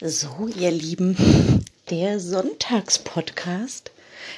So, 0.00 0.46
ihr 0.46 0.70
Lieben, 0.70 1.64
der 1.90 2.20
Sonntagspodcast. 2.20 3.90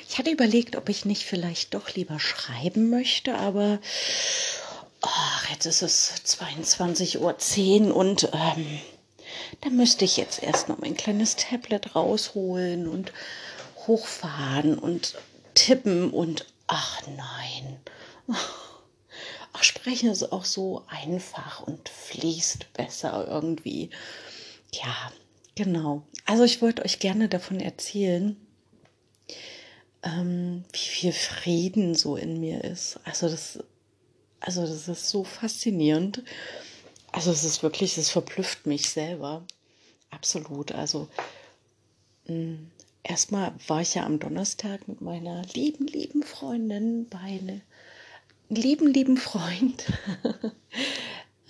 Ich 0.09 0.17
hatte 0.17 0.31
überlegt, 0.31 0.75
ob 0.75 0.89
ich 0.89 1.05
nicht 1.05 1.25
vielleicht 1.25 1.75
doch 1.75 1.95
lieber 1.95 2.19
schreiben 2.19 2.89
möchte, 2.89 3.35
aber 3.35 3.79
oh, 5.03 5.51
jetzt 5.51 5.67
ist 5.67 5.83
es 5.83 6.15
22.10 6.25 7.89
Uhr 7.89 7.95
und 7.95 8.31
ähm, 8.33 8.81
da 9.61 9.69
müsste 9.69 10.07
ich 10.07 10.17
jetzt 10.17 10.43
erst 10.43 10.71
noch 10.71 10.79
mein 10.79 10.97
kleines 10.97 11.37
Tablet 11.37 11.95
rausholen 11.95 12.89
und 12.89 13.13
hochfahren 13.87 14.79
und 14.79 15.17
tippen 15.53 16.11
und 16.11 16.47
ach 16.69 17.03
nein. 17.07 17.81
Ach, 19.53 19.63
sprechen 19.63 20.09
ist 20.09 20.33
auch 20.33 20.47
so 20.47 20.85
einfach 20.89 21.61
und 21.61 21.91
fließt 21.91 22.73
besser 22.73 23.27
irgendwie. 23.29 23.91
Ja, 24.73 25.13
Genau. 25.63 26.05
Also 26.25 26.45
ich 26.45 26.63
wollte 26.63 26.83
euch 26.87 27.01
gerne 27.01 27.29
davon 27.29 27.61
erzählen, 27.61 28.35
ähm, 30.03 30.65
wie 30.73 30.79
viel 30.79 31.13
Frieden 31.13 31.95
so 31.95 32.17
in 32.17 32.41
mir 32.41 32.65
ist. 32.65 32.99
Also 33.05 33.29
das, 33.29 33.59
also 34.41 34.63
das 34.63 34.89
ist 34.89 35.11
so 35.11 35.23
faszinierend. 35.23 36.23
Also 37.13 37.31
es 37.31 37.45
ist 37.45 37.63
wirklich, 37.63 37.99
es 37.99 38.09
verblüfft 38.09 38.65
mich 38.65 38.89
selber. 38.89 39.45
Absolut. 40.09 40.73
Also 40.73 41.09
mh, 42.25 42.33
hm, 42.33 42.71
erstmal 43.03 43.53
war 43.67 43.83
ich 43.83 43.97
ja 43.97 44.07
am 44.07 44.19
Donnerstag 44.19 44.89
mit 44.89 45.03
meiner 45.03 45.43
lieben, 45.53 45.87
lieben 45.87 46.23
Freundin 46.23 47.07
bei 47.11 47.19
einem 47.19 47.61
lieben, 48.49 48.87
lieben 48.87 49.19
Freund 49.19 49.85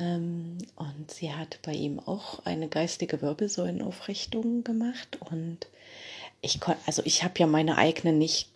und 0.00 1.10
sie 1.10 1.32
hat 1.32 1.58
bei 1.62 1.72
ihm 1.72 2.00
auch 2.00 2.44
eine 2.46 2.68
geistige 2.68 3.20
Wirbelsäulenaufrichtung 3.20 4.64
gemacht. 4.64 5.18
Und 5.30 5.66
ich 6.40 6.58
konnte, 6.58 6.80
also 6.86 7.02
ich 7.04 7.22
habe 7.22 7.34
ja 7.38 7.46
meine 7.46 7.76
eigene 7.76 8.14
nicht 8.14 8.48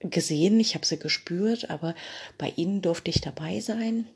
gesehen, 0.00 0.60
ich 0.60 0.74
habe 0.74 0.84
sie 0.84 0.98
gespürt, 0.98 1.70
aber 1.70 1.94
bei 2.36 2.52
ihnen 2.56 2.82
durfte 2.82 3.10
ich 3.10 3.20
dabei 3.22 3.60
sein. 3.60 4.06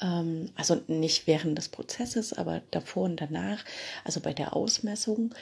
Ähm, 0.00 0.50
also 0.56 0.80
nicht 0.86 1.26
während 1.26 1.58
des 1.58 1.68
Prozesses, 1.68 2.32
aber 2.32 2.62
davor 2.70 3.04
und 3.04 3.20
danach, 3.20 3.64
also 4.04 4.20
bei 4.20 4.32
der 4.32 4.56
Ausmessung. 4.56 5.34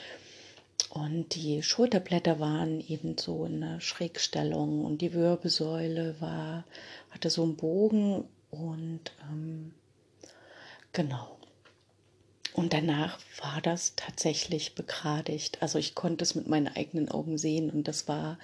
Und 0.89 1.35
die 1.35 1.63
Schulterblätter 1.63 2.39
waren 2.39 2.81
eben 2.87 3.17
so 3.17 3.45
in 3.45 3.63
einer 3.63 3.81
Schrägstellung 3.81 4.85
und 4.85 5.01
die 5.01 5.13
Wirbelsäule 5.13 6.15
war, 6.19 6.65
hatte 7.11 7.29
so 7.29 7.43
einen 7.43 7.55
Bogen 7.55 8.25
und 8.51 9.01
ähm, 9.29 9.73
genau. 10.97 11.37
Und 12.53 12.73
danach 12.73 13.19
war 13.39 13.61
das 13.61 13.93
tatsächlich 13.95 14.73
begradigt. 14.73 15.61
Also 15.61 15.77
ich 15.77 15.93
konnte 15.93 16.23
es 16.23 16.33
mit 16.33 16.47
meinen 16.47 16.67
eigenen 16.67 17.09
Augen 17.09 17.37
sehen 17.37 17.69
und 17.69 17.87
das 17.87 18.07
war 18.07 18.39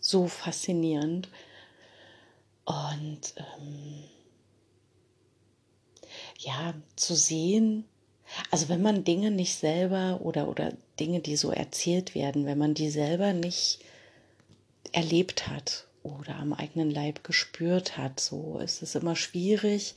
so 0.00 0.26
faszinierend. 0.26 1.28
Und 2.64 3.34
ähm, 3.36 4.04
ja, 6.38 6.72
zu 6.96 7.14
sehen, 7.14 7.84
also 8.50 8.70
wenn 8.70 8.80
man 8.80 9.04
Dinge 9.04 9.30
nicht 9.30 9.56
selber 9.56 10.20
oder, 10.22 10.48
oder 10.48 10.72
Dinge, 10.98 11.20
die 11.20 11.36
so 11.36 11.50
erzählt 11.50 12.14
werden, 12.14 12.46
wenn 12.46 12.56
man 12.56 12.72
die 12.72 12.88
selber 12.88 13.34
nicht 13.34 13.80
erlebt 14.92 15.46
hat 15.46 15.86
oder 16.02 16.36
am 16.36 16.54
eigenen 16.54 16.90
Leib 16.90 17.22
gespürt 17.22 17.98
hat, 17.98 18.18
so 18.18 18.58
ist 18.60 18.80
es 18.80 18.94
immer 18.94 19.14
schwierig, 19.14 19.94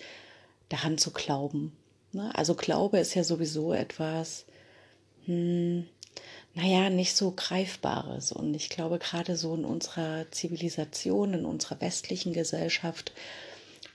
daran 0.67 0.97
zu 0.97 1.11
glauben. 1.11 1.71
Ne? 2.15 2.33
Also 2.33 2.55
Glaube 2.55 2.97
ist 2.97 3.13
ja 3.13 3.23
sowieso 3.23 3.73
etwas, 3.73 4.45
hm, 5.25 5.85
naja, 6.53 6.89
nicht 6.89 7.15
so 7.15 7.31
greifbares. 7.31 8.31
Und 8.31 8.53
ich 8.53 8.69
glaube, 8.69 8.99
gerade 8.99 9.35
so 9.35 9.53
in 9.53 9.65
unserer 9.65 10.31
Zivilisation, 10.31 11.33
in 11.33 11.45
unserer 11.45 11.81
westlichen 11.81 12.31
Gesellschaft, 12.31 13.11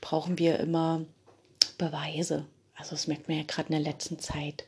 brauchen 0.02 0.38
wir 0.38 0.60
immer 0.60 1.06
Beweise. 1.78 2.44
Also 2.74 2.90
das 2.90 3.06
merkt 3.06 3.28
man 3.28 3.38
ja 3.38 3.44
gerade 3.44 3.68
in 3.72 3.82
der 3.82 3.92
letzten 3.92 4.18
Zeit. 4.18 4.64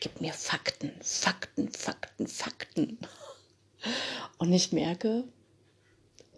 Gib 0.00 0.22
mir 0.22 0.32
Fakten, 0.32 0.92
Fakten, 1.02 1.70
Fakten, 1.70 2.26
Fakten. 2.26 2.98
Und 4.38 4.50
ich 4.50 4.72
merke, 4.72 5.24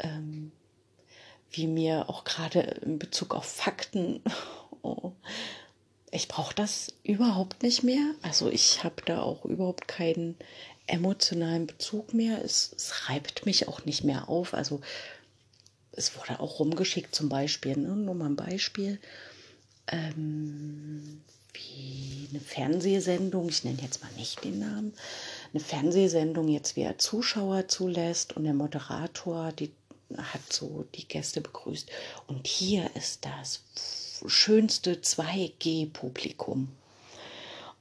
ähm, 0.01 0.51
wie 1.51 1.69
mir 1.69 2.11
auch 2.11 2.25
gerade 2.25 2.61
in 2.61 2.99
Bezug 2.99 3.37
auf 3.37 3.45
Fakten, 3.45 4.21
oh, 4.83 5.13
ich 6.11 6.29
brauche 6.29 6.55
das 6.55 6.93
überhaupt 7.03 7.63
nicht 7.63 7.83
mehr. 7.83 8.15
Also 8.23 8.51
ich 8.51 8.85
habe 8.85 9.03
da 9.05 9.23
auch 9.23 9.45
überhaupt 9.45 9.89
keinen 9.89 10.37
emotionalen 10.87 11.67
Bezug 11.67 12.15
mehr. 12.15 12.43
Es, 12.45 12.73
es, 12.77 13.09
reibt 13.09 13.47
mich 13.47 13.69
auch 13.69 13.85
nicht 13.85 14.05
mehr 14.05 14.29
auf. 14.29 14.55
Also 14.55 14.81
es 15.93 16.17
wurde 16.17 16.41
auch 16.41 16.61
rumgeschickt 16.61 17.15
zum 17.15 17.29
Beispiel, 17.29 17.77
ne? 17.77 17.89
nur 17.89 18.15
mal 18.15 18.27
ein 18.27 18.37
Beispiel, 18.37 19.01
ähm, 19.89 21.23
wie 21.55 22.29
eine 22.31 22.41
Fernsehsendung, 22.41 23.49
ich 23.49 23.65
nenne 23.65 23.79
jetzt 23.83 24.03
mal 24.03 24.13
nicht 24.17 24.45
den 24.45 24.59
Namen, 24.59 24.93
eine 25.53 25.63
Fernsehsendung 25.63 26.49
jetzt 26.49 26.77
wer 26.77 26.99
Zuschauer 26.99 27.69
zulässt 27.69 28.37
und 28.37 28.45
der 28.45 28.55
Moderator 28.55 29.53
die 29.53 29.73
hat 30.17 30.53
so 30.53 30.85
die 30.95 31.07
Gäste 31.07 31.41
begrüßt. 31.41 31.91
Und 32.27 32.47
hier 32.47 32.91
ist 32.95 33.25
das 33.25 33.63
schönste 34.27 34.95
2G-Publikum. 34.97 36.69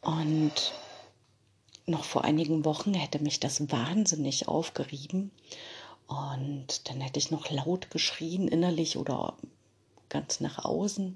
Und 0.02 0.74
noch 1.86 2.04
vor 2.04 2.24
einigen 2.24 2.66
Wochen 2.66 2.94
hätte 2.94 3.20
mich 3.20 3.40
das 3.40 3.72
wahnsinnig 3.72 4.48
aufgerieben. 4.48 5.32
Und 6.08 6.90
dann 6.90 7.02
hätte 7.02 7.20
ich 7.20 7.32
noch 7.32 7.50
laut 7.50 7.90
geschrien, 7.90 8.48
innerlich 8.48 8.98
oder 8.98 9.36
ganz 10.10 10.40
nach 10.40 10.64
außen, 10.64 11.16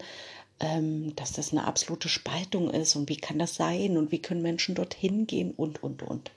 ähm, 0.59 1.16
dass 1.16 1.34
das 1.34 1.52
eine 1.52 1.66
absolute 1.66 2.09
Spaltung 2.09 2.70
ist 2.70 2.96
und 2.96 3.08
wie 3.09 3.18
kann 3.18 3.40
das 3.40 3.56
sein 3.56 3.97
und 3.97 4.12
wie 4.12 4.22
können 4.22 4.41
Menschen 4.41 4.76
dorthin 4.76 5.28
gehen 5.28 5.52
und, 5.52 5.84
und, 5.84 6.03
und. 6.03 6.31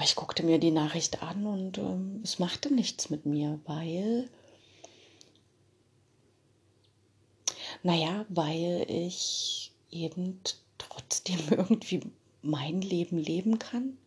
Aber 0.00 0.06
ich 0.06 0.16
guckte 0.16 0.42
mir 0.42 0.58
die 0.58 0.70
Nachricht 0.70 1.22
an 1.22 1.44
und 1.44 1.76
ähm, 1.76 2.22
es 2.24 2.38
machte 2.38 2.72
nichts 2.72 3.10
mit 3.10 3.26
mir, 3.26 3.60
weil, 3.66 4.30
naja, 7.82 8.24
weil 8.30 8.86
ich 8.88 9.72
eben 9.90 10.40
trotzdem 10.78 11.38
irgendwie 11.50 12.00
mein 12.40 12.80
Leben 12.80 13.18
leben 13.18 13.58
kann. 13.58 13.98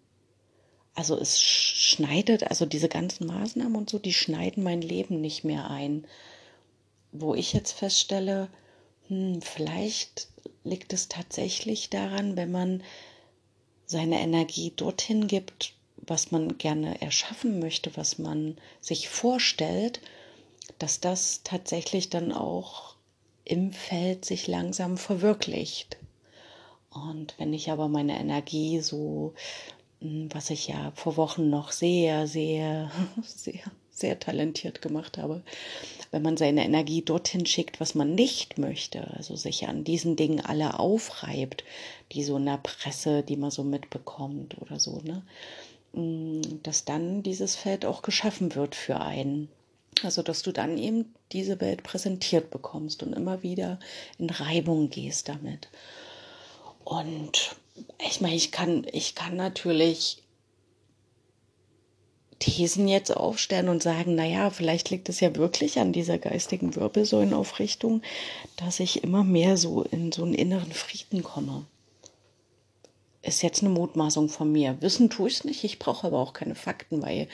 Also 0.95 1.15
es 1.15 1.39
schneidet, 1.39 2.41
also 2.41 2.65
diese 2.65 2.89
ganzen 2.89 3.27
Maßnahmen 3.27 3.75
und 3.75 3.87
so, 3.91 3.99
die 3.99 4.13
schneiden 4.13 4.63
mein 4.63 4.81
Leben 4.81 5.21
nicht 5.21 5.43
mehr 5.43 5.69
ein. 5.69 6.07
Wo 7.11 7.35
ich 7.35 7.53
jetzt 7.53 7.73
feststelle, 7.73 8.49
hm, 9.09 9.43
vielleicht 9.43 10.27
liegt 10.63 10.91
es 10.91 11.07
tatsächlich 11.07 11.91
daran, 11.91 12.35
wenn 12.35 12.49
man 12.49 12.81
seine 13.85 14.21
Energie 14.21 14.73
dorthin 14.75 15.27
gibt, 15.27 15.75
was 16.07 16.31
man 16.31 16.57
gerne 16.57 17.01
erschaffen 17.01 17.59
möchte, 17.59 17.95
was 17.95 18.17
man 18.17 18.57
sich 18.81 19.09
vorstellt, 19.09 20.01
dass 20.79 20.99
das 20.99 21.41
tatsächlich 21.43 22.09
dann 22.09 22.31
auch 22.31 22.95
im 23.45 23.73
Feld 23.73 24.25
sich 24.25 24.47
langsam 24.47 24.97
verwirklicht. 24.97 25.97
Und 26.89 27.35
wenn 27.37 27.53
ich 27.53 27.71
aber 27.71 27.87
meine 27.87 28.19
Energie 28.19 28.79
so, 28.79 29.33
hm, 30.01 30.29
was 30.33 30.49
ich 30.49 30.67
ja 30.67 30.91
vor 30.95 31.17
Wochen 31.17 31.49
noch 31.49 31.71
sehr, 31.71 32.27
sehr, 32.27 32.91
sehr, 33.23 33.61
sehr 33.89 34.19
talentiert 34.19 34.81
gemacht 34.81 35.17
habe, 35.17 35.43
wenn 36.11 36.21
man 36.21 36.37
seine 36.37 36.63
Energie 36.63 37.01
dorthin 37.01 37.45
schickt, 37.45 37.79
was 37.79 37.95
man 37.95 38.15
nicht 38.15 38.57
möchte, 38.57 39.07
also 39.15 39.35
sich 39.35 39.67
an 39.67 39.83
diesen 39.83 40.15
Dingen 40.15 40.41
alle 40.41 40.79
aufreibt, 40.79 41.63
die 42.11 42.23
so 42.23 42.37
in 42.37 42.45
der 42.45 42.57
Presse, 42.57 43.23
die 43.23 43.37
man 43.37 43.51
so 43.51 43.63
mitbekommt 43.63 44.61
oder 44.61 44.79
so, 44.79 45.01
ne, 45.03 45.23
dass 45.93 46.85
dann 46.85 47.21
dieses 47.21 47.55
Feld 47.55 47.85
auch 47.85 48.01
geschaffen 48.01 48.55
wird 48.55 48.75
für 48.75 48.99
einen. 48.99 49.49
Also, 50.01 50.23
dass 50.23 50.41
du 50.41 50.51
dann 50.51 50.79
eben 50.79 51.13
diese 51.31 51.61
Welt 51.61 51.83
präsentiert 51.83 52.49
bekommst 52.49 53.03
und 53.03 53.13
immer 53.13 53.43
wieder 53.43 53.79
in 54.17 54.29
Reibung 54.29 54.89
gehst 54.89 55.29
damit. 55.29 55.69
Und 56.83 57.55
ich 58.07 58.19
meine, 58.21 58.35
ich 58.35 58.51
kann, 58.51 58.87
ich 58.91 59.13
kann 59.13 59.35
natürlich 59.35 60.23
Thesen 62.39 62.87
jetzt 62.87 63.15
aufstellen 63.15 63.69
und 63.69 63.83
sagen, 63.83 64.15
naja, 64.15 64.49
vielleicht 64.49 64.89
liegt 64.89 65.09
es 65.09 65.19
ja 65.19 65.35
wirklich 65.35 65.79
an 65.79 65.93
dieser 65.93 66.17
geistigen 66.17 66.75
Wirbelsäulenaufrichtung, 66.75 68.01
dass 68.57 68.79
ich 68.79 69.03
immer 69.03 69.23
mehr 69.23 69.57
so 69.57 69.83
in 69.83 70.11
so 70.11 70.23
einen 70.23 70.33
inneren 70.33 70.71
Frieden 70.71 71.23
komme 71.23 71.65
ist 73.23 73.41
jetzt 73.41 73.63
eine 73.63 73.71
Mutmaßung 73.71 74.29
von 74.29 74.51
mir. 74.51 74.79
Wissen 74.81 75.09
tue 75.09 75.29
ich 75.29 75.35
es 75.35 75.43
nicht, 75.45 75.63
ich 75.63 75.79
brauche 75.79 76.05
aber 76.05 76.19
auch 76.19 76.33
keine 76.33 76.55
Fakten, 76.55 77.01
weil 77.01 77.27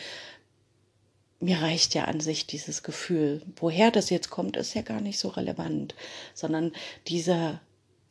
mir 1.39 1.61
reicht 1.61 1.95
ja 1.95 2.05
an 2.05 2.19
sich 2.19 2.47
dieses 2.47 2.83
Gefühl. 2.83 3.41
Woher 3.55 3.91
das 3.91 4.09
jetzt 4.09 4.29
kommt, 4.29 4.55
ist 4.55 4.75
ja 4.75 4.83
gar 4.83 5.01
nicht 5.01 5.19
so 5.19 5.29
relevant, 5.29 5.95
sondern 6.33 6.73
dieser 7.07 7.59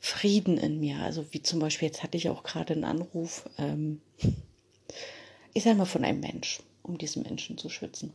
Frieden 0.00 0.58
in 0.58 0.80
mir. 0.80 0.98
Also 0.98 1.26
wie 1.30 1.42
zum 1.42 1.60
Beispiel, 1.60 1.88
jetzt 1.88 2.02
hatte 2.02 2.16
ich 2.16 2.28
auch 2.28 2.42
gerade 2.42 2.74
einen 2.74 2.84
Anruf, 2.84 3.48
ähm, 3.58 4.00
ich 5.54 5.62
sage 5.62 5.76
mal 5.76 5.84
von 5.84 6.04
einem 6.04 6.20
Mensch, 6.20 6.60
um 6.82 6.98
diesen 6.98 7.22
Menschen 7.22 7.58
zu 7.58 7.68
schützen. 7.68 8.12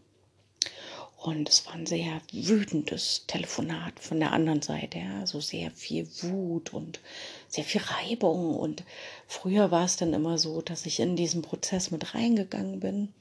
Und 1.24 1.48
es 1.48 1.66
war 1.66 1.75
ein 1.75 1.86
sehr 1.86 2.20
wütendes 2.34 3.24
Telefonat 3.28 3.98
von 3.98 4.20
der 4.20 4.34
anderen 4.34 4.62
Seite, 4.62 4.98
ja, 4.98 5.25
so 5.25 5.40
sehr 5.40 5.72
viel 5.72 6.06
Wut 6.22 6.74
und 6.74 7.00
sehr 7.48 7.64
viel 7.64 7.80
Reibung. 7.80 8.58
Und 8.58 8.84
früher 9.25 9.72
war 9.72 9.86
es 9.86 9.96
dann 9.96 10.14
immer 10.14 10.38
so, 10.38 10.62
dass 10.62 10.86
ich 10.86 11.00
in 11.00 11.16
diesen 11.16 11.42
Prozess 11.42 11.92
mit 11.92 12.14
reingegangen 12.14 12.81
bin. 12.81 13.14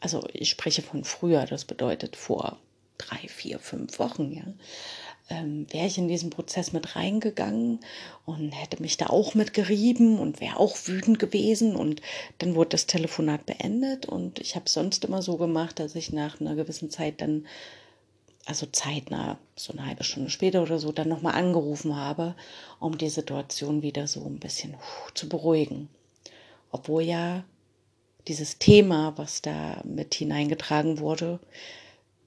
Also 0.00 0.26
ich 0.32 0.50
spreche 0.50 0.82
von 0.82 1.04
früher, 1.04 1.46
das 1.46 1.64
bedeutet 1.64 2.16
vor 2.16 2.58
drei, 2.98 3.28
vier, 3.28 3.60
fünf 3.60 4.00
Wochen, 4.00 4.32
ja 4.32 4.44
ähm, 5.28 5.66
wäre 5.70 5.86
ich 5.86 5.98
in 5.98 6.08
diesen 6.08 6.30
Prozess 6.30 6.72
mit 6.72 6.96
reingegangen 6.96 7.80
und 8.24 8.50
hätte 8.52 8.80
mich 8.80 8.96
da 8.96 9.06
auch 9.06 9.34
mit 9.34 9.54
gerieben 9.54 10.18
und 10.18 10.40
wäre 10.40 10.58
auch 10.58 10.76
wütend 10.86 11.18
gewesen. 11.18 11.74
Und 11.74 12.00
dann 12.38 12.54
wurde 12.54 12.70
das 12.70 12.86
Telefonat 12.86 13.46
beendet 13.46 14.06
und 14.06 14.38
ich 14.38 14.54
habe 14.54 14.68
sonst 14.68 15.04
immer 15.04 15.22
so 15.22 15.36
gemacht, 15.36 15.80
dass 15.80 15.94
ich 15.94 16.12
nach 16.12 16.40
einer 16.40 16.54
gewissen 16.54 16.90
Zeit 16.90 17.20
dann, 17.20 17.46
also 18.44 18.66
zeitnah, 18.66 19.38
so 19.56 19.72
eine 19.72 19.86
halbe 19.86 20.04
Stunde 20.04 20.30
später 20.30 20.62
oder 20.62 20.78
so, 20.78 20.92
dann 20.92 21.08
nochmal 21.08 21.34
angerufen 21.34 21.96
habe, 21.96 22.36
um 22.78 22.96
die 22.96 23.08
Situation 23.08 23.82
wieder 23.82 24.06
so 24.06 24.24
ein 24.24 24.38
bisschen 24.38 24.74
zu 25.14 25.28
beruhigen. 25.28 25.88
Obwohl 26.70 27.02
ja 27.02 27.44
dieses 28.28 28.58
Thema, 28.58 29.12
was 29.16 29.42
da 29.42 29.80
mit 29.84 30.14
hineingetragen 30.14 30.98
wurde, 30.98 31.40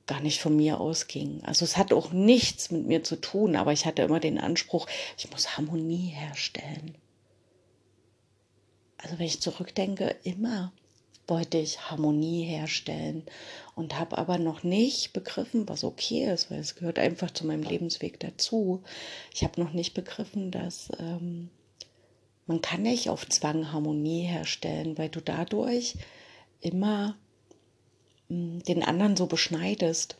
gar 0.10 0.22
nicht 0.22 0.42
von 0.42 0.56
mir 0.56 0.80
ausging. 0.80 1.42
Also 1.44 1.64
es 1.64 1.78
hat 1.78 1.94
auch 1.94 2.12
nichts 2.12 2.72
mit 2.72 2.88
mir 2.88 3.04
zu 3.04 3.16
tun, 3.16 3.56
aber 3.56 3.72
ich 3.74 3.86
hatte 3.86 4.02
immer 4.02 4.20
den 4.20 4.40
Anspruch, 4.40 4.88
ich 5.18 5.30
muss 5.30 5.56
Harmonie 5.56 6.08
herstellen. 6.08 6.96
Also 8.98 9.20
wenn 9.20 9.28
ich 9.28 9.40
zurückdenke, 9.40 10.16
immer 10.24 10.74
wollte 11.28 11.60
ich 11.60 11.92
Harmonie 11.92 12.44
herstellen 12.44 13.22
und 13.76 14.00
habe 14.00 14.18
aber 14.18 14.40
noch 14.40 14.64
nicht 14.64 15.14
begriffen, 15.14 15.70
was 15.70 15.84
okay 15.84 16.26
ist, 16.26 16.50
weil 16.50 16.58
es 16.60 16.74
gehört 16.74 16.98
einfach 16.98 17.30
zu 17.30 17.46
meinem 17.46 17.62
Lebensweg 17.62 18.20
dazu. 18.20 18.82
Ich 19.32 19.44
habe 19.44 19.62
noch 19.62 19.74
nicht 19.74 19.94
begriffen, 19.94 20.50
dass 20.50 20.90
ähm, 20.98 21.52
man 22.48 22.62
kann 22.62 22.82
nicht 22.82 23.10
auf 23.10 23.30
Zwang 23.30 23.72
Harmonie 23.72 24.24
herstellen, 24.24 24.98
weil 24.98 25.10
du 25.10 25.22
dadurch 25.22 25.94
immer 26.62 27.16
den 28.30 28.84
anderen 28.84 29.18
so 29.18 29.26
beschneidest, 29.26 30.16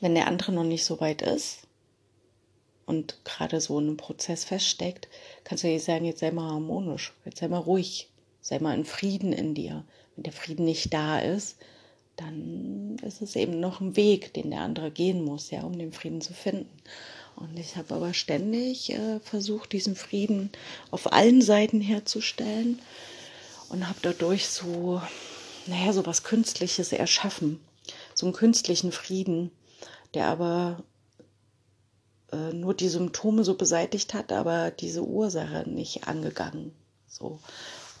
wenn 0.00 0.14
der 0.14 0.28
andere 0.28 0.52
noch 0.52 0.64
nicht 0.64 0.84
so 0.84 1.00
weit 1.00 1.22
ist 1.22 1.60
und 2.86 3.18
gerade 3.24 3.60
so 3.60 3.78
in 3.78 3.86
einem 3.86 3.96
Prozess 3.96 4.44
feststeckt, 4.44 5.08
kannst 5.44 5.64
du 5.64 5.68
dir 5.68 5.80
sagen, 5.80 6.04
jetzt 6.04 6.20
sei 6.20 6.30
mal 6.30 6.50
harmonisch, 6.50 7.12
jetzt 7.24 7.38
sei 7.38 7.48
mal 7.48 7.58
ruhig, 7.58 8.08
sei 8.40 8.58
mal 8.60 8.74
in 8.74 8.84
Frieden 8.84 9.32
in 9.32 9.54
dir. 9.54 9.84
Wenn 10.14 10.22
der 10.22 10.32
Frieden 10.32 10.64
nicht 10.64 10.94
da 10.94 11.18
ist, 11.18 11.56
dann 12.14 12.96
ist 13.02 13.20
es 13.20 13.36
eben 13.36 13.60
noch 13.60 13.80
ein 13.80 13.96
Weg, 13.96 14.32
den 14.34 14.50
der 14.50 14.60
andere 14.60 14.90
gehen 14.90 15.22
muss, 15.24 15.50
ja, 15.50 15.62
um 15.62 15.76
den 15.76 15.92
Frieden 15.92 16.20
zu 16.20 16.32
finden. 16.32 16.70
Und 17.34 17.58
ich 17.58 17.76
habe 17.76 17.94
aber 17.94 18.14
ständig 18.14 18.90
äh, 18.90 19.20
versucht, 19.20 19.72
diesen 19.72 19.96
Frieden 19.96 20.50
auf 20.90 21.12
allen 21.12 21.42
Seiten 21.42 21.82
herzustellen 21.82 22.80
und 23.68 23.86
habe 23.88 23.98
dadurch 24.00 24.46
so 24.46 25.02
naja, 25.66 25.92
so 25.92 26.06
was 26.06 26.22
Künstliches 26.22 26.92
erschaffen. 26.92 27.60
So 28.14 28.26
einen 28.26 28.34
künstlichen 28.34 28.92
Frieden, 28.92 29.50
der 30.14 30.26
aber 30.26 30.82
äh, 32.32 32.52
nur 32.52 32.74
die 32.74 32.88
Symptome 32.88 33.44
so 33.44 33.54
beseitigt 33.54 34.14
hat, 34.14 34.32
aber 34.32 34.70
diese 34.70 35.02
Ursache 35.02 35.68
nicht 35.68 36.08
angegangen. 36.08 36.74
So. 37.06 37.38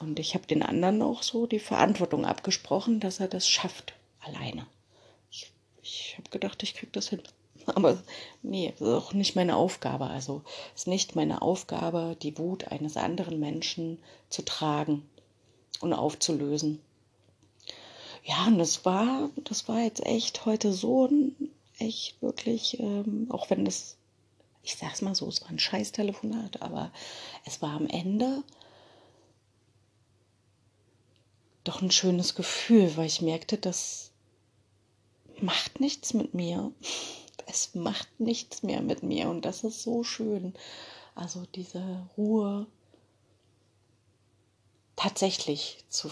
Und 0.00 0.18
ich 0.18 0.34
habe 0.34 0.46
den 0.46 0.62
anderen 0.62 1.02
auch 1.02 1.22
so 1.22 1.46
die 1.46 1.58
Verantwortung 1.58 2.26
abgesprochen, 2.26 3.00
dass 3.00 3.20
er 3.20 3.28
das 3.28 3.48
schafft, 3.48 3.94
alleine. 4.20 4.66
Ich, 5.30 5.52
ich 5.82 6.14
habe 6.18 6.30
gedacht, 6.30 6.62
ich 6.62 6.74
kriege 6.74 6.92
das 6.92 7.08
hin. 7.08 7.22
Aber 7.66 8.02
nee, 8.42 8.74
das 8.78 8.88
ist 8.88 8.94
auch 8.94 9.12
nicht 9.12 9.36
meine 9.36 9.56
Aufgabe. 9.56 10.06
Also 10.06 10.42
es 10.74 10.82
ist 10.82 10.88
nicht 10.88 11.16
meine 11.16 11.42
Aufgabe, 11.42 12.16
die 12.20 12.36
Wut 12.38 12.68
eines 12.68 12.96
anderen 12.96 13.40
Menschen 13.40 13.98
zu 14.28 14.44
tragen 14.44 15.08
und 15.80 15.92
aufzulösen 15.92 16.80
ja, 18.26 18.46
und 18.46 18.58
das 18.58 18.84
war, 18.84 19.30
das 19.44 19.68
war 19.68 19.80
jetzt 19.80 20.04
echt 20.04 20.46
heute 20.46 20.72
so 20.72 21.06
ein, 21.06 21.50
echt 21.78 22.20
wirklich, 22.20 22.80
ähm, 22.80 23.28
auch 23.30 23.50
wenn 23.50 23.64
das, 23.64 23.96
ich 24.64 24.74
sag's 24.74 25.00
mal 25.00 25.14
so, 25.14 25.28
es 25.28 25.42
war 25.42 25.50
ein 25.50 25.60
scheiß 25.60 25.92
Telefonat, 25.92 26.60
aber 26.60 26.90
es 27.44 27.62
war 27.62 27.70
am 27.70 27.86
Ende 27.86 28.42
doch 31.62 31.82
ein 31.82 31.92
schönes 31.92 32.34
Gefühl, 32.34 32.96
weil 32.96 33.06
ich 33.06 33.22
merkte, 33.22 33.58
das 33.58 34.10
macht 35.40 35.78
nichts 35.78 36.12
mit 36.12 36.34
mir. 36.34 36.72
Es 37.46 37.76
macht 37.76 38.08
nichts 38.18 38.64
mehr 38.64 38.82
mit 38.82 39.04
mir 39.04 39.28
und 39.28 39.44
das 39.44 39.62
ist 39.62 39.82
so 39.82 40.02
schön. 40.02 40.52
Also 41.14 41.44
diese 41.54 42.08
Ruhe 42.16 42.66
tatsächlich 44.96 45.84
zu 45.88 46.10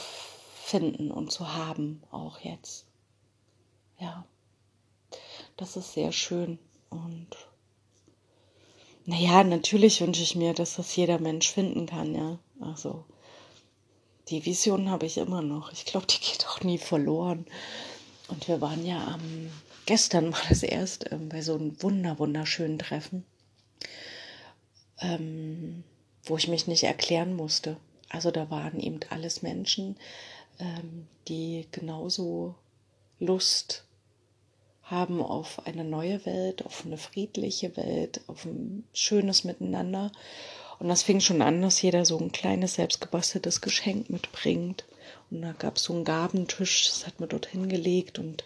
finden 0.75 1.13
und 1.13 1.31
zu 1.31 1.55
haben, 1.55 2.03
auch 2.11 2.41
jetzt. 2.41 2.85
Ja, 4.01 4.27
das 5.57 5.77
ist 5.77 5.93
sehr 5.93 6.11
schön 6.11 6.59
und 6.91 7.29
naja, 9.07 9.45
natürlich 9.45 10.01
wünsche 10.01 10.23
ich 10.25 10.35
mir, 10.35 10.53
dass 10.53 10.75
das 10.75 10.97
jeder 10.97 11.21
Mensch 11.21 11.53
finden 11.53 11.87
kann, 11.87 12.13
ja. 12.13 12.41
Also 12.59 13.05
die 14.31 14.45
Vision 14.45 14.91
habe 14.91 15.07
ich 15.07 15.17
immer 15.17 15.43
noch. 15.43 15.73
Ich 15.73 15.85
glaube, 15.85 16.07
die 16.07 16.19
geht 16.19 16.45
auch 16.49 16.61
nie 16.63 16.79
verloren. 16.79 17.47
Und 18.27 18.49
wir 18.49 18.61
waren 18.61 18.85
ja 18.85 19.07
am, 19.07 19.51
gestern 19.87 20.33
war 20.33 20.43
das 20.49 20.65
erst 20.65 21.13
ähm, 21.13 21.29
bei 21.29 21.41
so 21.41 21.55
einem 21.55 21.81
wunder, 21.85 22.19
wunderschönen 22.19 22.81
Treffen, 22.81 23.25
ähm, 24.99 25.85
wo 26.25 26.37
ich 26.37 26.49
mich 26.49 26.67
nicht 26.67 26.83
erklären 26.83 27.37
musste. 27.37 27.77
Also 28.09 28.33
da 28.33 28.51
waren 28.51 28.81
eben 28.81 29.01
alles 29.11 29.43
Menschen, 29.43 29.97
ähm, 30.59 31.07
die 31.29 31.67
genauso 31.71 32.55
Lust 33.19 33.85
haben 34.83 35.23
auf 35.23 35.67
eine 35.67 35.85
neue 35.85 36.25
Welt, 36.27 36.65
auf 36.65 36.85
eine 36.85 36.99
friedliche 36.99 37.77
Welt, 37.77 38.21
auf 38.27 38.45
ein 38.45 38.85
schönes 38.93 39.45
Miteinander. 39.45 40.13
Und 40.79 40.89
das 40.89 41.03
fing 41.03 41.21
schon 41.21 41.41
an, 41.41 41.63
dass 41.63 41.81
jeder 41.81 42.05
so 42.05 42.19
ein 42.19 42.33
kleines 42.33 42.75
selbstgebasteltes 42.75 43.61
Geschenk 43.61 44.11
mitbringt. 44.11 44.85
Und 45.31 45.43
da 45.43 45.53
gab 45.53 45.77
es 45.77 45.85
so 45.85 45.95
einen 45.95 46.05
Gabentisch, 46.05 46.87
das 46.87 47.07
hat 47.07 47.19
man 47.19 47.29
dort 47.29 47.47
hingelegt. 47.47 48.19
Und 48.19 48.45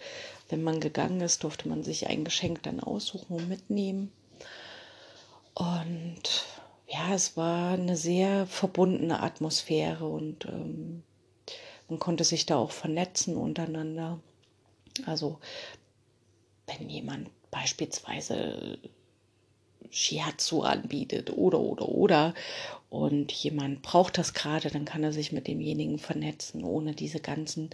wenn 0.48 0.62
man 0.62 0.80
gegangen 0.80 1.20
ist, 1.20 1.42
durfte 1.42 1.68
man 1.68 1.82
sich 1.82 2.06
ein 2.06 2.24
Geschenk 2.24 2.62
dann 2.62 2.80
aussuchen 2.80 3.34
und 3.34 3.48
mitnehmen. 3.48 4.12
Und 5.54 6.22
ja, 6.86 7.12
es 7.14 7.36
war 7.36 7.72
eine 7.72 7.96
sehr 7.96 8.46
verbundene 8.46 9.20
Atmosphäre 9.20 10.06
und 10.06 10.44
ähm, 10.44 11.02
man 11.88 11.98
konnte 11.98 12.24
sich 12.24 12.46
da 12.46 12.56
auch 12.56 12.70
vernetzen 12.70 13.36
untereinander. 13.36 14.20
Also 15.06 15.38
wenn 16.66 16.88
jemand 16.88 17.30
beispielsweise 17.50 18.78
Shiatsu 19.90 20.62
anbietet 20.62 21.30
oder 21.30 21.60
oder 21.60 21.88
oder 21.88 22.34
und 22.90 23.32
jemand 23.32 23.82
braucht 23.82 24.18
das 24.18 24.34
gerade, 24.34 24.70
dann 24.70 24.84
kann 24.84 25.02
er 25.02 25.12
sich 25.12 25.32
mit 25.32 25.46
demjenigen 25.46 25.98
vernetzen, 25.98 26.64
ohne 26.64 26.94
diese 26.94 27.20
ganzen 27.20 27.70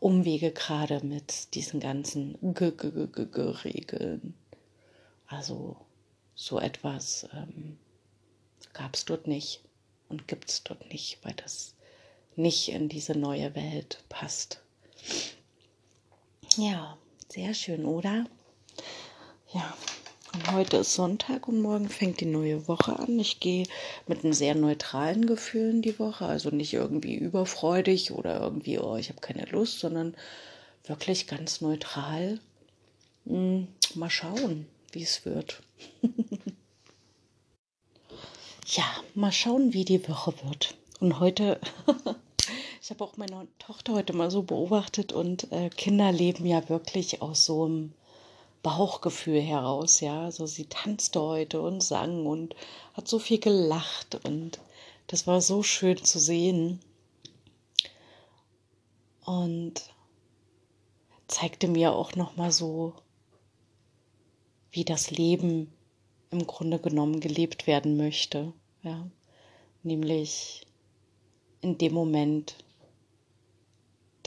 Umwege 0.00 0.50
gerade 0.50 1.04
mit 1.04 1.54
diesen 1.54 1.80
ganzen 1.80 2.38
G 2.54 2.66
-G 2.70 3.08
-G 3.08 3.64
Regeln. 3.64 4.34
Also 5.26 5.76
so 6.34 6.58
etwas 6.58 7.28
ähm, 7.34 7.78
gab 8.72 8.94
es 8.94 9.04
dort 9.04 9.26
nicht 9.26 9.60
und 10.08 10.28
gibt 10.28 10.48
es 10.50 10.64
dort 10.64 10.88
nicht, 10.90 11.18
weil 11.22 11.34
das 11.34 11.74
nicht 12.38 12.70
in 12.70 12.88
diese 12.88 13.18
neue 13.18 13.54
Welt 13.54 14.02
passt. 14.08 14.60
Ja, 16.56 16.96
sehr 17.28 17.52
schön, 17.54 17.84
oder? 17.84 18.26
Ja, 19.52 19.76
und 20.34 20.52
heute 20.52 20.78
ist 20.78 20.94
Sonntag 20.94 21.48
und 21.48 21.60
morgen 21.60 21.88
fängt 21.88 22.20
die 22.20 22.26
neue 22.26 22.68
Woche 22.68 22.98
an. 22.98 23.18
Ich 23.18 23.40
gehe 23.40 23.66
mit 24.06 24.24
einem 24.24 24.32
sehr 24.32 24.54
neutralen 24.54 25.26
Gefühl 25.26 25.70
in 25.70 25.82
die 25.82 25.98
Woche, 25.98 26.26
also 26.26 26.50
nicht 26.50 26.72
irgendwie 26.72 27.14
überfreudig 27.14 28.12
oder 28.12 28.40
irgendwie, 28.40 28.78
oh, 28.78 28.96
ich 28.96 29.08
habe 29.08 29.20
keine 29.20 29.46
Lust, 29.46 29.80
sondern 29.80 30.14
wirklich 30.84 31.26
ganz 31.26 31.60
neutral. 31.60 32.40
Hm, 33.26 33.68
mal 33.94 34.10
schauen, 34.10 34.66
wie 34.92 35.02
es 35.02 35.24
wird. 35.24 35.62
ja, 38.66 38.84
mal 39.14 39.32
schauen, 39.32 39.72
wie 39.72 39.84
die 39.84 40.06
Woche 40.08 40.34
wird. 40.44 40.74
Und 41.00 41.20
heute 41.20 41.60
Ich 42.88 42.90
habe 42.90 43.04
auch 43.04 43.18
meine 43.18 43.46
Tochter 43.58 43.92
heute 43.92 44.14
mal 44.14 44.30
so 44.30 44.42
beobachtet 44.42 45.12
und 45.12 45.52
äh, 45.52 45.68
Kinder 45.68 46.10
leben 46.10 46.46
ja 46.46 46.70
wirklich 46.70 47.20
aus 47.20 47.44
so 47.44 47.66
einem 47.66 47.92
Bauchgefühl 48.62 49.42
heraus, 49.42 50.00
ja. 50.00 50.22
Also 50.22 50.46
sie 50.46 50.64
tanzte 50.64 51.20
heute 51.20 51.60
und 51.60 51.82
sang 51.82 52.24
und 52.24 52.56
hat 52.94 53.06
so 53.06 53.18
viel 53.18 53.40
gelacht 53.40 54.18
und 54.24 54.58
das 55.06 55.26
war 55.26 55.42
so 55.42 55.62
schön 55.62 56.02
zu 56.02 56.18
sehen. 56.18 56.80
Und 59.26 59.74
zeigte 61.26 61.68
mir 61.68 61.92
auch 61.92 62.14
noch 62.14 62.36
mal 62.36 62.52
so, 62.52 62.94
wie 64.70 64.86
das 64.86 65.10
Leben 65.10 65.70
im 66.30 66.46
Grunde 66.46 66.78
genommen 66.78 67.20
gelebt 67.20 67.66
werden 67.66 67.98
möchte, 67.98 68.54
ja, 68.82 69.06
nämlich 69.82 70.66
in 71.60 71.76
dem 71.76 71.92
Moment 71.92 72.56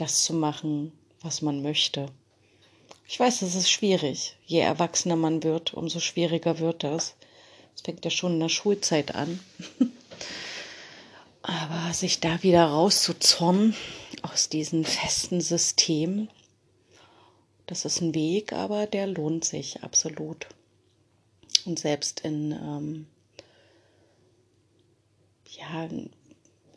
das 0.02 0.24
zu 0.24 0.34
machen, 0.34 0.92
was 1.20 1.42
man 1.42 1.62
möchte. 1.62 2.06
Ich 3.06 3.20
weiß, 3.20 3.40
das 3.40 3.54
ist 3.54 3.70
schwierig. 3.70 4.36
Je 4.46 4.58
erwachsener 4.58 5.16
man 5.16 5.42
wird, 5.44 5.74
umso 5.74 6.00
schwieriger 6.00 6.58
wird 6.58 6.82
das. 6.82 7.14
Es 7.76 7.82
fängt 7.82 8.04
ja 8.04 8.10
schon 8.10 8.34
in 8.34 8.40
der 8.40 8.48
Schulzeit 8.48 9.14
an. 9.14 9.38
Aber 11.42 11.94
sich 11.94 12.18
da 12.20 12.42
wieder 12.42 12.64
rauszuzornen 12.64 13.76
aus 14.22 14.48
diesem 14.48 14.84
festen 14.84 15.40
System, 15.40 16.28
das 17.66 17.84
ist 17.84 18.00
ein 18.00 18.14
Weg, 18.14 18.52
aber 18.52 18.86
der 18.86 19.06
lohnt 19.06 19.44
sich 19.44 19.82
absolut. 19.82 20.46
Und 21.64 21.78
selbst 21.78 22.20
in, 22.20 22.52
ähm, 22.52 23.06
ja, 25.50 25.88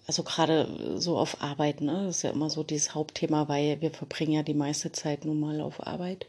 also 0.08 0.24
gerade 0.24 1.00
so 1.00 1.18
auf 1.18 1.42
Arbeit, 1.42 1.82
ne, 1.82 2.06
das 2.06 2.18
ist 2.18 2.22
ja 2.24 2.30
immer 2.32 2.50
so 2.50 2.64
dieses 2.64 2.94
Hauptthema, 2.94 3.48
weil 3.48 3.82
wir 3.82 3.92
verbringen 3.92 4.34
ja 4.34 4.44
die 4.44 4.54
meiste 4.54 4.92
Zeit 4.92 5.26
nun 5.26 5.40
mal 5.40 5.62
auf 5.62 5.86
Arbeit, 5.86 6.28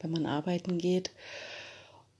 wenn 0.00 0.12
man 0.12 0.26
arbeiten 0.26 0.78
geht. 0.78 1.10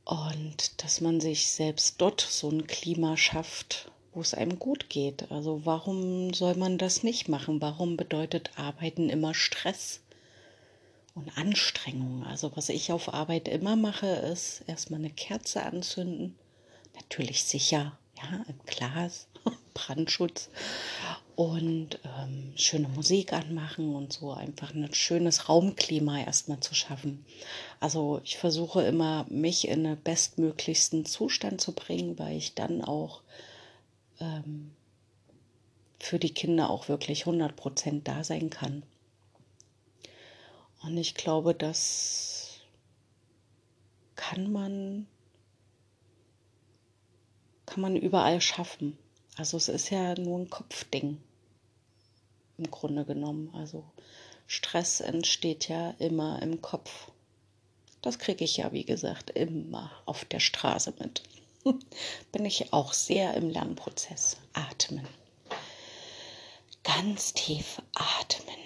Und 0.05 0.83
dass 0.83 1.01
man 1.01 1.21
sich 1.21 1.51
selbst 1.51 2.01
dort 2.01 2.21
so 2.21 2.49
ein 2.51 2.67
Klima 2.67 3.17
schafft, 3.17 3.91
wo 4.13 4.21
es 4.21 4.35
einem 4.35 4.59
gut 4.59 4.89
geht. 4.91 5.31
Also 5.31 5.65
warum 5.65 6.35
soll 6.35 6.57
man 6.57 6.79
das 6.79 7.05
nicht 7.05 7.29
machen? 7.29 7.61
Warum 7.61 7.97
bedeutet 7.97 8.51
Arbeiten 8.57 9.09
immer 9.09 9.35
Stress 9.35 10.01
und 11.15 11.37
Anstrengung? 11.39 12.25
Also 12.25 12.51
was 12.57 12.69
ich 12.69 12.91
auf 12.91 13.15
Arbeit 13.15 13.47
immer 13.47 13.77
mache, 13.77 14.07
ist 14.07 14.65
erstmal 14.67 14.99
eine 14.99 15.11
Kerze 15.11 15.63
anzünden. 15.63 16.35
Natürlich 16.95 17.45
sicher, 17.45 17.97
ja, 18.21 18.45
im 18.49 18.59
Glas, 18.67 19.29
Brandschutz 19.75 20.51
und 21.37 21.99
ähm, 22.05 22.53
schöne 22.57 22.89
Musik 22.89 23.33
anmachen 23.33 23.95
und 23.95 24.13
so 24.13 24.33
einfach 24.33 24.75
ein 24.75 24.93
schönes 24.93 25.49
Raumklima 25.49 26.21
erstmal 26.21 26.61
zu 26.61 26.75
schaffen. 26.75 27.25
Also 27.81 28.21
ich 28.25 28.37
versuche 28.37 28.83
immer, 28.83 29.25
mich 29.31 29.67
in 29.67 29.85
den 29.85 29.97
bestmöglichsten 29.97 31.07
Zustand 31.07 31.61
zu 31.61 31.73
bringen, 31.73 32.19
weil 32.19 32.37
ich 32.37 32.55
dann 32.55 32.83
auch 32.83 33.23
ähm, 34.21 34.73
für 35.99 36.19
die 36.19 36.35
Kinder 36.35 36.71
auch 36.71 36.89
wirklich 36.89 37.23
100 37.23 37.57
Prozent 37.57 38.09
da 38.09 38.23
sein 38.25 38.51
kann. 38.51 38.83
Und 40.83 40.97
ich 40.97 41.15
glaube, 41.15 41.55
das 41.55 42.61
kann 44.17 44.53
man, 44.53 45.07
kann 47.67 47.81
man 47.81 47.97
überall 47.97 48.41
schaffen. 48.41 48.99
Also 49.37 49.57
es 49.57 49.69
ist 49.69 49.91
ja 49.91 50.15
nur 50.19 50.39
ein 50.39 50.51
Kopfding 50.51 51.19
im 52.59 52.71
Grunde 52.71 53.05
genommen. 53.05 53.51
Also 53.55 53.85
Stress 54.47 55.01
entsteht 55.01 55.69
ja 55.69 55.91
immer 55.99 56.41
im 56.43 56.61
Kopf. 56.61 57.11
Das 58.03 58.19
kriege 58.19 58.45
ich 58.45 58.57
ja, 58.59 58.73
wie 58.73 58.85
gesagt, 58.85 59.31
immer 59.31 59.91
auf 60.07 60.25
der 60.25 60.41
Straße 60.41 60.95
mit. 60.99 61.23
bin 62.33 62.45
ich 62.45 62.73
auch 62.73 62.93
sehr 62.93 63.35
im 63.35 63.51
Lernprozess. 63.51 64.37
Atmen. 64.53 65.07
Ganz 66.83 67.35
tief 67.35 67.83
atmen. 67.95 68.57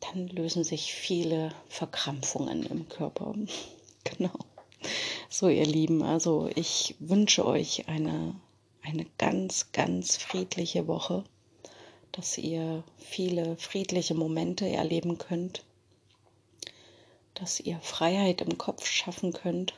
Dann 0.00 0.28
lösen 0.28 0.64
sich 0.64 0.94
viele 0.94 1.54
Verkrampfungen 1.68 2.64
im 2.64 2.88
Körper. 2.88 3.34
genau. 4.04 4.38
So, 5.28 5.48
ihr 5.48 5.66
Lieben, 5.66 6.02
also 6.02 6.50
ich 6.54 6.96
wünsche 6.98 7.46
euch 7.46 7.88
eine, 7.88 8.34
eine 8.82 9.06
ganz, 9.18 9.72
ganz 9.72 10.16
friedliche 10.16 10.86
Woche, 10.86 11.24
dass 12.12 12.36
ihr 12.38 12.84
viele 12.98 13.56
friedliche 13.56 14.14
Momente 14.14 14.68
erleben 14.68 15.18
könnt, 15.18 15.64
dass 17.34 17.60
ihr 17.60 17.78
Freiheit 17.80 18.40
im 18.40 18.58
Kopf 18.58 18.86
schaffen 18.86 19.32
könnt 19.32 19.74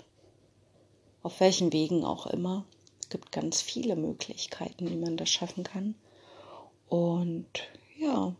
auf 1.24 1.40
welchen 1.40 1.72
Wegen 1.72 2.04
auch 2.04 2.26
immer. 2.26 2.64
Es 3.00 3.08
gibt 3.08 3.32
ganz 3.32 3.60
viele 3.60 3.96
Möglichkeiten, 3.96 4.88
wie 4.90 4.96
man 4.96 5.16
das 5.16 5.30
schaffen 5.30 5.64
kann. 5.64 5.94
Und 6.88 7.48
ja, 7.98 8.36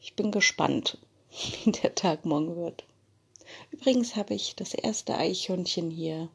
ich 0.00 0.16
bin 0.16 0.32
gespannt, 0.32 0.98
wie 1.64 1.70
der 1.70 1.94
Tag 1.94 2.24
morgen 2.24 2.56
wird. 2.56 2.84
Übrigens 3.70 4.16
habe 4.16 4.34
ich 4.34 4.56
das 4.56 4.72
erste 4.74 5.16
Eichhörnchen 5.16 5.90
hier 5.90 6.28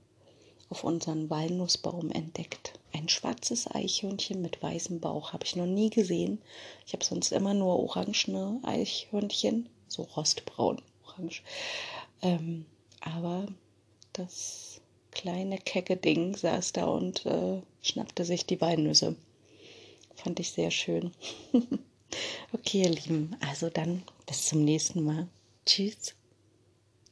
auf 0.69 0.83
unseren 0.83 1.29
Walnussbaum 1.29 2.11
entdeckt. 2.11 2.79
Ein 2.93 3.09
schwarzes 3.09 3.67
Eichhörnchen 3.69 4.41
mit 4.41 4.61
weißem 4.61 4.99
Bauch 4.99 5.33
habe 5.33 5.45
ich 5.45 5.55
noch 5.55 5.65
nie 5.65 5.89
gesehen. 5.89 6.41
Ich 6.85 6.93
habe 6.93 7.03
sonst 7.03 7.31
immer 7.31 7.53
nur 7.53 7.79
orangene 7.79 8.59
Eichhörnchen, 8.63 9.67
so 9.87 10.03
rostbraun, 10.03 10.81
orange. 11.05 11.43
Ähm, 12.21 12.65
aber 13.01 13.47
das 14.13 14.81
kleine 15.11 15.57
kecke 15.57 15.97
Ding 15.97 16.35
saß 16.35 16.73
da 16.73 16.85
und 16.85 17.25
äh, 17.25 17.61
schnappte 17.81 18.25
sich 18.25 18.45
die 18.45 18.61
Walnüsse. 18.61 19.15
Fand 20.15 20.39
ich 20.39 20.51
sehr 20.51 20.71
schön. 20.71 21.11
okay, 22.53 22.83
ihr 22.83 22.89
Lieben, 22.89 23.35
also 23.39 23.69
dann 23.69 24.03
bis 24.25 24.45
zum 24.45 24.63
nächsten 24.63 25.03
Mal. 25.03 25.27
Tschüss. 25.65 26.15